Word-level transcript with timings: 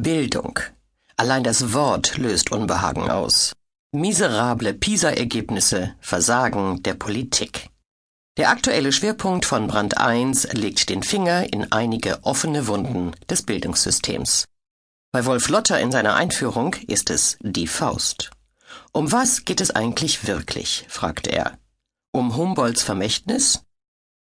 Bildung. 0.00 0.58
Allein 1.18 1.44
das 1.44 1.74
Wort 1.74 2.16
löst 2.16 2.50
Unbehagen 2.50 3.10
aus. 3.10 3.52
Miserable 3.92 4.72
PISA-Ergebnisse, 4.72 5.94
Versagen 6.00 6.82
der 6.82 6.94
Politik. 6.94 7.68
Der 8.38 8.48
aktuelle 8.48 8.90
Schwerpunkt 8.90 9.44
von 9.44 9.66
Brand 9.66 9.98
1 9.98 10.54
legt 10.54 10.88
den 10.88 11.02
Finger 11.02 11.52
in 11.52 11.70
einige 11.70 12.24
offene 12.24 12.66
Wunden 12.68 13.12
des 13.28 13.42
Bildungssystems. 13.42 14.46
Bei 15.12 15.26
Wolf 15.26 15.50
Lotter 15.50 15.78
in 15.78 15.92
seiner 15.92 16.14
Einführung 16.14 16.74
ist 16.86 17.10
es 17.10 17.36
die 17.40 17.66
Faust. 17.66 18.30
Um 18.92 19.12
was 19.12 19.44
geht 19.44 19.60
es 19.60 19.72
eigentlich 19.72 20.26
wirklich? 20.26 20.86
fragt 20.88 21.26
er. 21.26 21.58
Um 22.12 22.34
Humboldts 22.34 22.82
Vermächtnis? 22.82 23.62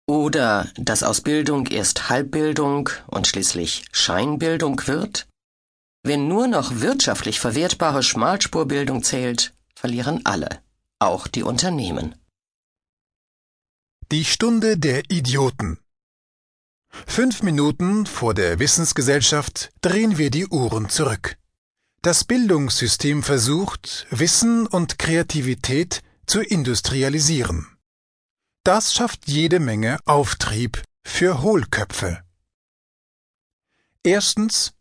Oder 0.07 0.69
dass 0.77 1.03
aus 1.03 1.23
Bildung 1.23 1.67
erst 1.69 2.11
Halbbildung 2.11 2.91
und 3.07 3.27
schließlich 3.27 3.87
Scheinbildung 3.93 4.87
wird? 4.87 5.27
Wenn 6.07 6.29
nur 6.29 6.47
noch 6.49 6.81
wirtschaftlich 6.81 7.41
verwertbare 7.41 8.03
Schmalspurbildung 8.03 9.03
zählt, 9.03 9.55
verlieren 9.75 10.21
alle, 10.25 10.61
auch 10.99 11.27
die 11.27 11.43
Unternehmen. 11.43 12.15
Die 14.13 14.27
Stunde 14.27 14.77
der 14.77 15.11
Idioten. 15.11 15.79
Fünf 17.07 17.43
Minuten 17.43 18.05
vor 18.05 18.35
der 18.35 18.59
Wissensgesellschaft 18.59 19.73
drehen 19.81 20.19
wir 20.19 20.31
die 20.31 20.47
Uhren 20.47 20.91
zurück. 20.91 21.39
Das 22.03 22.25
Bildungssystem 22.25 23.23
versucht, 23.23 24.07
Wissen 24.11 24.67
und 24.67 24.99
Kreativität 24.99 26.03
zu 26.27 26.43
industrialisieren. 26.43 27.67
Das 28.63 28.93
schafft 28.93 29.27
jede 29.27 29.59
Menge 29.59 29.99
Auftrieb 30.05 30.83
für 31.03 31.41
Hohlköpfe. 31.41 32.23
Erstens 34.03 34.75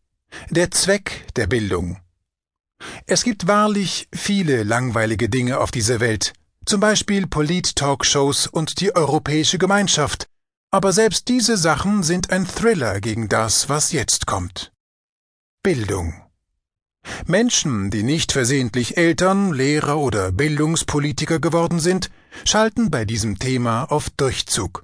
der 0.49 0.71
Zweck 0.71 1.27
der 1.35 1.47
Bildung. 1.47 1.97
Es 3.05 3.23
gibt 3.23 3.47
wahrlich 3.47 4.07
viele 4.13 4.63
langweilige 4.63 5.29
Dinge 5.29 5.59
auf 5.59 5.71
dieser 5.71 5.99
Welt, 5.99 6.33
zum 6.65 6.79
Beispiel 6.79 7.27
Polit-Talkshows 7.27 8.47
und 8.47 8.79
die 8.79 8.95
Europäische 8.95 9.57
Gemeinschaft, 9.57 10.27
aber 10.71 10.91
selbst 10.91 11.27
diese 11.27 11.57
Sachen 11.57 12.03
sind 12.03 12.31
ein 12.31 12.47
Thriller 12.47 12.99
gegen 12.99 13.29
das, 13.29 13.69
was 13.69 13.91
jetzt 13.91 14.25
kommt. 14.25 14.71
Bildung. 15.61 16.13
Menschen, 17.25 17.89
die 17.89 18.03
nicht 18.03 18.31
versehentlich 18.31 18.97
Eltern, 18.97 19.53
Lehrer 19.53 19.97
oder 19.97 20.31
Bildungspolitiker 20.31 21.39
geworden 21.39 21.79
sind, 21.79 22.09
schalten 22.45 22.89
bei 22.89 23.05
diesem 23.05 23.39
Thema 23.39 23.83
auf 23.83 24.09
Durchzug. 24.09 24.83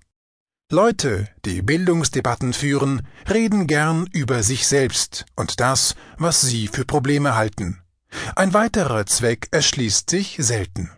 Leute, 0.72 1.28
die 1.46 1.64
Bildungsdebatten 1.64 2.54
führen, 2.54 3.02
reden 3.28 3.66
gern 3.66 4.08
über 4.14 4.44
sich 4.44 4.68
selbst 4.68 5.26
und 5.36 5.60
das, 5.60 5.96
was 6.20 6.42
sie 6.42 6.68
für 6.68 6.86
Probleme 6.86 7.36
halten. 7.36 7.82
Ein 8.36 8.54
weiterer 8.54 9.08
Zweck 9.08 9.48
erschließt 9.50 10.12
sich 10.12 10.36
selten. 10.38 10.92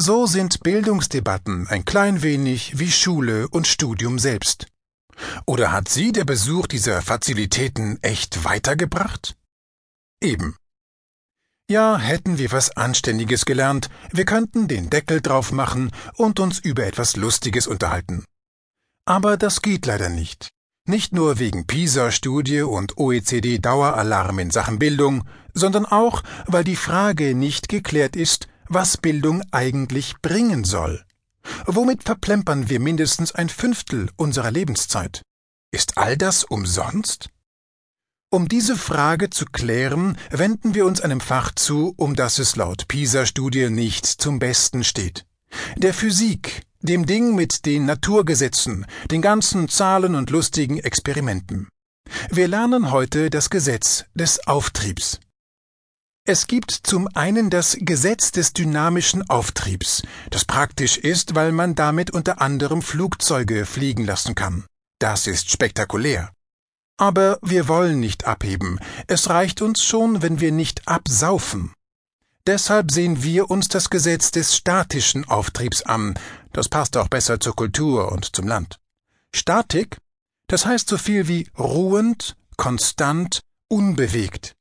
So 0.00 0.24
sind 0.24 0.60
Bildungsdebatten 0.60 1.68
ein 1.68 1.84
klein 1.84 2.22
wenig 2.22 2.78
wie 2.78 2.90
Schule 2.90 3.46
und 3.48 3.66
Studium 3.66 4.18
selbst. 4.18 4.68
Oder 5.44 5.70
hat 5.70 5.90
Sie 5.90 6.10
der 6.10 6.24
Besuch 6.24 6.66
dieser 6.66 7.02
Fazilitäten 7.02 7.98
echt 8.02 8.44
weitergebracht? 8.44 9.36
Eben. 10.22 10.56
Ja, 11.70 11.98
hätten 11.98 12.38
wir 12.38 12.52
was 12.52 12.74
Anständiges 12.74 13.44
gelernt, 13.44 13.90
wir 14.12 14.24
könnten 14.24 14.66
den 14.66 14.88
Deckel 14.88 15.20
drauf 15.20 15.52
machen 15.52 15.90
und 16.14 16.40
uns 16.40 16.58
über 16.58 16.86
etwas 16.86 17.16
Lustiges 17.16 17.66
unterhalten. 17.66 18.24
Aber 19.06 19.36
das 19.36 19.62
geht 19.62 19.86
leider 19.86 20.08
nicht. 20.08 20.48
Nicht 20.86 21.12
nur 21.12 21.38
wegen 21.38 21.66
PISA-Studie 21.66 22.62
und 22.62 22.98
OECD-Daueralarm 22.98 24.38
in 24.38 24.50
Sachen 24.50 24.78
Bildung, 24.78 25.24
sondern 25.54 25.86
auch, 25.86 26.22
weil 26.46 26.64
die 26.64 26.76
Frage 26.76 27.34
nicht 27.34 27.68
geklärt 27.68 28.16
ist, 28.16 28.48
was 28.68 28.96
Bildung 28.96 29.42
eigentlich 29.50 30.16
bringen 30.20 30.64
soll. 30.64 31.04
Womit 31.66 32.04
verplempern 32.04 32.68
wir 32.68 32.80
mindestens 32.80 33.32
ein 33.32 33.48
Fünftel 33.48 34.10
unserer 34.16 34.50
Lebenszeit? 34.50 35.22
Ist 35.70 35.98
all 35.98 36.16
das 36.16 36.44
umsonst? 36.44 37.28
Um 38.30 38.48
diese 38.48 38.76
Frage 38.76 39.30
zu 39.30 39.44
klären, 39.44 40.18
wenden 40.30 40.74
wir 40.74 40.86
uns 40.86 41.00
einem 41.00 41.20
Fach 41.20 41.54
zu, 41.54 41.94
um 41.96 42.16
das 42.16 42.38
es 42.38 42.56
laut 42.56 42.88
PISA-Studie 42.88 43.70
nicht 43.70 44.06
zum 44.06 44.38
Besten 44.38 44.82
steht. 44.82 45.24
Der 45.76 45.94
Physik, 45.94 46.62
dem 46.84 47.06
Ding 47.06 47.34
mit 47.34 47.64
den 47.64 47.86
Naturgesetzen, 47.86 48.86
den 49.10 49.22
ganzen 49.22 49.68
Zahlen 49.70 50.14
und 50.14 50.28
lustigen 50.28 50.78
Experimenten. 50.78 51.68
Wir 52.30 52.46
lernen 52.46 52.90
heute 52.90 53.30
das 53.30 53.48
Gesetz 53.48 54.04
des 54.14 54.46
Auftriebs. 54.46 55.18
Es 56.26 56.46
gibt 56.46 56.70
zum 56.70 57.08
einen 57.14 57.48
das 57.48 57.76
Gesetz 57.80 58.32
des 58.32 58.52
dynamischen 58.52 59.28
Auftriebs, 59.30 60.02
das 60.30 60.44
praktisch 60.44 60.98
ist, 60.98 61.34
weil 61.34 61.52
man 61.52 61.74
damit 61.74 62.10
unter 62.10 62.42
anderem 62.42 62.82
Flugzeuge 62.82 63.64
fliegen 63.64 64.04
lassen 64.04 64.34
kann. 64.34 64.64
Das 64.98 65.26
ist 65.26 65.50
spektakulär. 65.50 66.32
Aber 66.98 67.38
wir 67.42 67.66
wollen 67.66 67.98
nicht 67.98 68.26
abheben, 68.26 68.78
es 69.06 69.30
reicht 69.30 69.62
uns 69.62 69.82
schon, 69.82 70.22
wenn 70.22 70.40
wir 70.40 70.52
nicht 70.52 70.86
absaufen. 70.86 71.72
Deshalb 72.46 72.90
sehen 72.90 73.22
wir 73.22 73.50
uns 73.50 73.68
das 73.68 73.88
Gesetz 73.88 74.30
des 74.30 74.54
statischen 74.54 75.26
Auftriebs 75.26 75.82
an, 75.82 76.14
das 76.54 76.68
passt 76.68 76.96
auch 76.96 77.08
besser 77.08 77.38
zur 77.40 77.54
Kultur 77.54 78.10
und 78.10 78.34
zum 78.34 78.46
Land. 78.48 78.78
Statik, 79.34 79.98
das 80.46 80.64
heißt 80.64 80.88
so 80.88 80.96
viel 80.96 81.28
wie 81.28 81.48
ruhend, 81.58 82.36
konstant, 82.56 83.40
unbewegt. 83.68 84.53